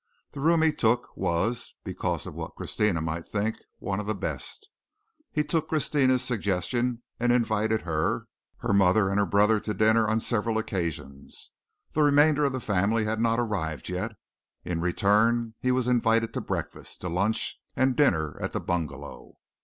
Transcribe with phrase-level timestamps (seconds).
[0.31, 4.67] The room he took was because of what Christina might think one of the best.
[5.31, 8.25] He took Christina's suggestion and invited her,
[8.61, 11.51] her mother and her brother to dinner on several occasions;
[11.91, 14.13] the remainder of the family had not arrived yet.
[14.65, 19.33] In return he was invited to breakfast, to lunch and dinner at the bungalow.